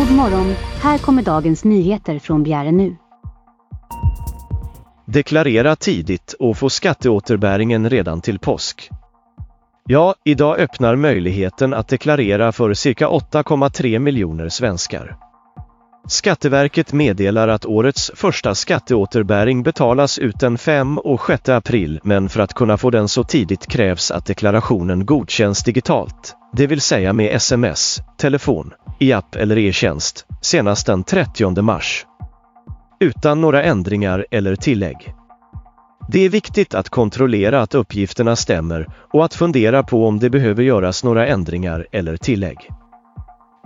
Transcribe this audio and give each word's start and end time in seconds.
God 0.00 0.10
morgon, 0.10 0.54
här 0.82 0.98
kommer 0.98 1.22
dagens 1.22 1.64
nyheter 1.64 2.18
från 2.18 2.42
Bjäre 2.42 2.72
nu. 2.72 2.96
Deklarera 5.06 5.76
tidigt 5.76 6.32
och 6.38 6.56
få 6.56 6.70
skatteåterbäringen 6.70 7.90
redan 7.90 8.20
till 8.20 8.38
påsk. 8.38 8.90
Ja, 9.86 10.14
idag 10.24 10.58
öppnar 10.58 10.96
möjligheten 10.96 11.74
att 11.74 11.88
deklarera 11.88 12.52
för 12.52 12.74
cirka 12.74 13.08
8,3 13.08 13.98
miljoner 13.98 14.48
svenskar. 14.48 15.16
Skatteverket 16.08 16.92
meddelar 16.92 17.48
att 17.48 17.66
årets 17.66 18.12
första 18.14 18.54
skatteåterbäring 18.54 19.62
betalas 19.62 20.18
ut 20.18 20.40
den 20.40 20.58
5 20.58 20.98
och 20.98 21.26
6 21.26 21.48
april 21.48 22.00
men 22.02 22.28
för 22.28 22.40
att 22.40 22.54
kunna 22.54 22.76
få 22.76 22.90
den 22.90 23.08
så 23.08 23.24
tidigt 23.24 23.66
krävs 23.66 24.10
att 24.10 24.26
deklarationen 24.26 25.06
godkänns 25.06 25.64
digitalt, 25.64 26.36
det 26.52 26.66
vill 26.66 26.80
säga 26.80 27.12
med 27.12 27.34
sms, 27.36 28.02
telefon, 28.18 28.72
i 28.98 29.12
app 29.12 29.36
eller 29.36 29.58
e-tjänst, 29.58 30.26
senast 30.40 30.86
den 30.86 31.04
30 31.04 31.62
mars. 31.62 32.06
Utan 33.00 33.40
några 33.40 33.62
ändringar 33.62 34.26
eller 34.30 34.56
tillägg. 34.56 35.14
Det 36.08 36.20
är 36.24 36.28
viktigt 36.28 36.74
att 36.74 36.88
kontrollera 36.88 37.60
att 37.60 37.74
uppgifterna 37.74 38.36
stämmer 38.36 38.86
och 39.12 39.24
att 39.24 39.34
fundera 39.34 39.82
på 39.82 40.06
om 40.06 40.18
det 40.18 40.30
behöver 40.30 40.62
göras 40.62 41.04
några 41.04 41.26
ändringar 41.26 41.86
eller 41.92 42.16
tillägg. 42.16 42.58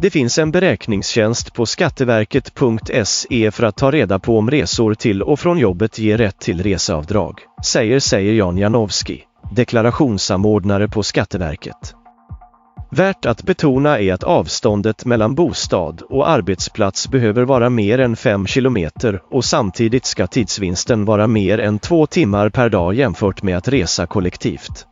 Det 0.00 0.10
finns 0.10 0.38
en 0.38 0.50
beräkningstjänst 0.50 1.54
på 1.54 1.66
skatteverket.se 1.66 3.50
för 3.50 3.62
att 3.62 3.76
ta 3.76 3.90
reda 3.90 4.18
på 4.18 4.38
om 4.38 4.50
resor 4.50 4.94
till 4.94 5.22
och 5.22 5.40
från 5.40 5.58
jobbet 5.58 5.98
ger 5.98 6.18
rätt 6.18 6.38
till 6.38 6.62
reseavdrag, 6.62 7.40
säger 7.64 8.00
säger 8.00 8.32
Jan 8.32 8.58
Janowski, 8.58 9.22
deklarationssamordnare 9.54 10.88
på 10.88 11.02
Skatteverket. 11.02 11.94
Värt 12.94 13.26
att 13.26 13.42
betona 13.42 13.98
är 13.98 14.12
att 14.12 14.22
avståndet 14.22 15.04
mellan 15.04 15.34
bostad 15.34 16.02
och 16.02 16.28
arbetsplats 16.28 17.08
behöver 17.08 17.44
vara 17.44 17.70
mer 17.70 17.98
än 17.98 18.16
5 18.16 18.46
kilometer 18.46 19.22
och 19.30 19.44
samtidigt 19.44 20.04
ska 20.04 20.26
tidsvinsten 20.26 21.04
vara 21.04 21.26
mer 21.26 21.58
än 21.58 21.78
två 21.78 22.06
timmar 22.06 22.48
per 22.48 22.68
dag 22.68 22.94
jämfört 22.94 23.42
med 23.42 23.56
att 23.56 23.68
resa 23.68 24.06
kollektivt. 24.06 24.86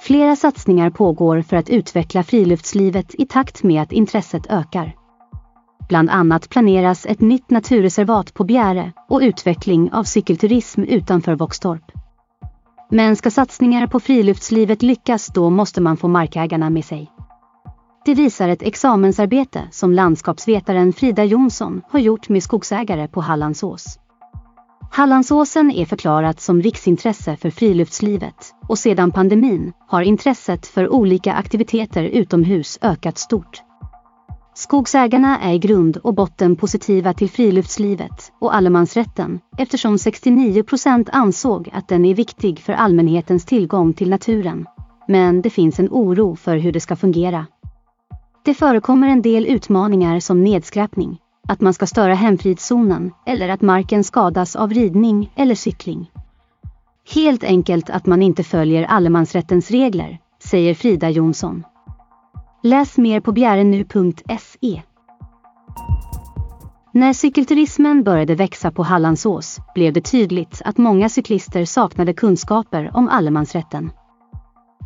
Flera 0.00 0.36
satsningar 0.36 0.90
pågår 0.90 1.42
för 1.42 1.56
att 1.56 1.68
utveckla 1.68 2.22
friluftslivet 2.22 3.14
i 3.14 3.26
takt 3.26 3.62
med 3.62 3.82
att 3.82 3.92
intresset 3.92 4.46
ökar. 4.50 4.94
Bland 5.88 6.10
annat 6.10 6.48
planeras 6.48 7.06
ett 7.06 7.20
nytt 7.20 7.50
naturreservat 7.50 8.34
på 8.34 8.44
Bjäre 8.44 8.92
och 9.08 9.20
utveckling 9.22 9.92
av 9.92 10.04
cykelturism 10.04 10.82
utanför 10.82 11.34
Våxtorp. 11.34 12.03
Men 12.90 13.16
ska 13.16 13.30
satsningar 13.30 13.86
på 13.86 14.00
friluftslivet 14.00 14.82
lyckas 14.82 15.26
då 15.26 15.50
måste 15.50 15.80
man 15.80 15.96
få 15.96 16.08
markägarna 16.08 16.70
med 16.70 16.84
sig. 16.84 17.10
Det 18.04 18.14
visar 18.14 18.48
ett 18.48 18.62
examensarbete 18.62 19.62
som 19.70 19.92
landskapsvetaren 19.92 20.92
Frida 20.92 21.24
Jonsson 21.24 21.82
har 21.90 22.00
gjort 22.00 22.28
med 22.28 22.42
skogsägare 22.42 23.08
på 23.08 23.20
Hallandsås. 23.20 23.98
Hallandsåsen 24.90 25.70
är 25.70 25.86
förklarat 25.86 26.40
som 26.40 26.62
riksintresse 26.62 27.36
för 27.36 27.50
friluftslivet 27.50 28.54
och 28.68 28.78
sedan 28.78 29.10
pandemin 29.10 29.72
har 29.88 30.02
intresset 30.02 30.66
för 30.66 30.92
olika 30.92 31.34
aktiviteter 31.34 32.02
utomhus 32.04 32.78
ökat 32.82 33.18
stort. 33.18 33.62
Skogsägarna 34.56 35.40
är 35.40 35.52
i 35.54 35.58
grund 35.58 35.96
och 35.96 36.14
botten 36.14 36.56
positiva 36.56 37.14
till 37.14 37.30
friluftslivet 37.30 38.32
och 38.40 38.54
allemansrätten 38.54 39.40
eftersom 39.58 39.98
69 39.98 40.62
procent 40.62 41.08
ansåg 41.12 41.70
att 41.72 41.88
den 41.88 42.04
är 42.04 42.14
viktig 42.14 42.58
för 42.58 42.72
allmänhetens 42.72 43.44
tillgång 43.44 43.92
till 43.92 44.10
naturen. 44.10 44.66
Men 45.08 45.42
det 45.42 45.50
finns 45.50 45.78
en 45.78 45.88
oro 45.90 46.36
för 46.36 46.56
hur 46.56 46.72
det 46.72 46.80
ska 46.80 46.96
fungera. 46.96 47.46
Det 48.44 48.54
förekommer 48.54 49.08
en 49.08 49.22
del 49.22 49.46
utmaningar 49.46 50.20
som 50.20 50.44
nedskräpning, 50.44 51.18
att 51.48 51.60
man 51.60 51.74
ska 51.74 51.86
störa 51.86 52.14
hemfridszonen 52.14 53.12
eller 53.26 53.48
att 53.48 53.62
marken 53.62 54.04
skadas 54.04 54.56
av 54.56 54.70
ridning 54.70 55.32
eller 55.36 55.54
cykling. 55.54 56.10
Helt 57.14 57.44
enkelt 57.44 57.90
att 57.90 58.06
man 58.06 58.22
inte 58.22 58.44
följer 58.44 58.84
allemansrättens 58.84 59.70
regler, 59.70 60.18
säger 60.42 60.74
Frida 60.74 61.10
Jonsson. 61.10 61.64
Läs 62.66 62.98
mer 62.98 63.20
på 63.20 63.32
bjärenu.se. 63.32 64.82
När 66.92 67.12
cykelturismen 67.12 68.04
började 68.04 68.34
växa 68.34 68.70
på 68.70 68.82
Hallandsås 68.82 69.58
blev 69.74 69.92
det 69.92 70.00
tydligt 70.00 70.62
att 70.64 70.78
många 70.78 71.08
cyklister 71.08 71.64
saknade 71.64 72.12
kunskaper 72.12 72.90
om 72.94 73.08
allemansrätten. 73.08 73.90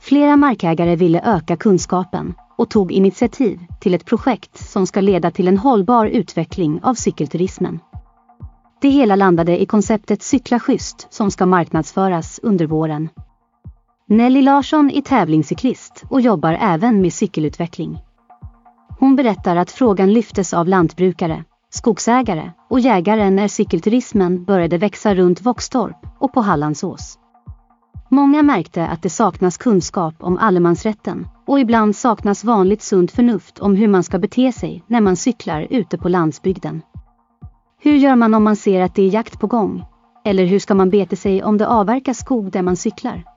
Flera 0.00 0.36
markägare 0.36 0.96
ville 0.96 1.20
öka 1.24 1.56
kunskapen 1.56 2.34
och 2.58 2.70
tog 2.70 2.92
initiativ 2.92 3.60
till 3.80 3.94
ett 3.94 4.06
projekt 4.06 4.58
som 4.58 4.86
ska 4.86 5.00
leda 5.00 5.30
till 5.30 5.48
en 5.48 5.58
hållbar 5.58 6.06
utveckling 6.06 6.80
av 6.82 6.94
cykelturismen. 6.94 7.80
Det 8.80 8.88
hela 8.88 9.16
landade 9.16 9.62
i 9.62 9.66
konceptet 9.66 10.22
Cykla 10.22 10.60
schysst 10.60 11.06
som 11.10 11.30
ska 11.30 11.46
marknadsföras 11.46 12.40
under 12.42 12.66
våren. 12.66 13.08
Nelly 14.12 14.42
Larsson 14.42 14.90
är 14.90 15.00
tävlingscyklist 15.00 16.04
och 16.08 16.20
jobbar 16.20 16.58
även 16.60 17.00
med 17.00 17.12
cykelutveckling. 17.12 17.98
Hon 18.98 19.16
berättar 19.16 19.56
att 19.56 19.70
frågan 19.70 20.12
lyftes 20.12 20.54
av 20.54 20.68
lantbrukare, 20.68 21.44
skogsägare 21.70 22.50
och 22.70 22.80
jägare 22.80 23.30
när 23.30 23.48
cykelturismen 23.48 24.44
började 24.44 24.78
växa 24.78 25.14
runt 25.14 25.40
Våxtorp 25.40 25.96
och 26.18 26.32
på 26.32 26.40
Hallandsås. 26.40 27.18
Många 28.10 28.42
märkte 28.42 28.86
att 28.86 29.02
det 29.02 29.10
saknas 29.10 29.58
kunskap 29.58 30.14
om 30.18 30.38
allemansrätten 30.38 31.28
och 31.46 31.60
ibland 31.60 31.96
saknas 31.96 32.44
vanligt 32.44 32.82
sunt 32.82 33.10
förnuft 33.10 33.58
om 33.58 33.76
hur 33.76 33.88
man 33.88 34.02
ska 34.02 34.18
bete 34.18 34.52
sig 34.52 34.82
när 34.86 35.00
man 35.00 35.16
cyklar 35.16 35.66
ute 35.70 35.98
på 35.98 36.08
landsbygden. 36.08 36.82
Hur 37.80 37.96
gör 37.96 38.16
man 38.16 38.34
om 38.34 38.44
man 38.44 38.56
ser 38.56 38.80
att 38.80 38.94
det 38.94 39.02
är 39.02 39.14
jakt 39.14 39.40
på 39.40 39.46
gång? 39.46 39.84
Eller 40.24 40.44
hur 40.44 40.58
ska 40.58 40.74
man 40.74 40.90
bete 40.90 41.16
sig 41.16 41.42
om 41.42 41.58
det 41.58 41.66
avverkas 41.66 42.18
skog 42.18 42.50
där 42.50 42.62
man 42.62 42.76
cyklar? 42.76 43.31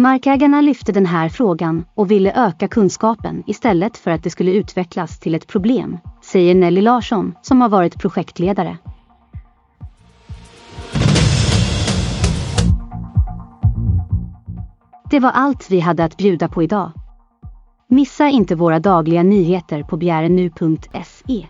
Markägarna 0.00 0.60
lyfte 0.60 0.92
den 0.92 1.06
här 1.06 1.28
frågan 1.28 1.84
och 1.94 2.10
ville 2.10 2.32
öka 2.46 2.68
kunskapen 2.68 3.42
istället 3.46 3.96
för 3.96 4.10
att 4.10 4.22
det 4.22 4.30
skulle 4.30 4.52
utvecklas 4.52 5.18
till 5.18 5.34
ett 5.34 5.46
problem, 5.46 5.98
säger 6.22 6.54
Nelly 6.54 6.80
Larsson 6.80 7.34
som 7.42 7.60
har 7.60 7.68
varit 7.68 7.98
projektledare. 7.98 8.78
Det 15.10 15.20
var 15.20 15.30
allt 15.30 15.70
vi 15.70 15.80
hade 15.80 16.04
att 16.04 16.16
bjuda 16.16 16.48
på 16.48 16.62
idag. 16.62 16.92
Missa 17.88 18.28
inte 18.28 18.54
våra 18.54 18.80
dagliga 18.80 19.22
nyheter 19.22 19.82
på 19.82 19.96
bjärenu.se. 19.96 21.46